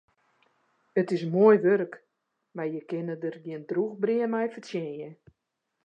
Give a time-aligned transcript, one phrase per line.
[0.99, 1.93] It is moai wurk,
[2.55, 5.09] mar je kinne der gjin drûch brea mei fertsjinje.